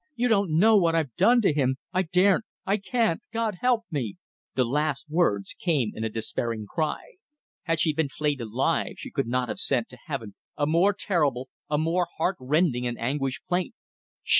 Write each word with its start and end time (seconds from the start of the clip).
You 0.15 0.29
don't 0.29 0.57
know 0.57 0.77
what 0.77 0.95
I've 0.95 1.15
done 1.15 1.41
to 1.41 1.53
him.... 1.53 1.75
I 1.93 2.01
daren't!... 2.01 2.43
I 2.65 2.77
can't!... 2.77 3.21
God 3.31 3.57
help 3.61 3.83
me!" 3.91 4.15
The 4.55 4.63
last 4.63 5.07
words 5.07 5.53
came 5.53 5.91
in 5.93 6.03
a 6.03 6.09
despairing 6.09 6.65
cry. 6.65 7.17
Had 7.65 7.79
she 7.79 7.93
been 7.93 8.09
flayed 8.09 8.41
alive 8.41 8.93
she 8.97 9.11
could 9.11 9.27
not 9.27 9.47
have 9.47 9.59
sent 9.59 9.89
to 9.89 9.99
heaven 10.07 10.33
a 10.57 10.65
more 10.65 10.95
terrible, 10.97 11.49
a 11.69 11.77
more 11.77 12.07
heartrending 12.17 12.87
and 12.87 12.99
anguished 12.99 13.43
plaint. 13.47 13.75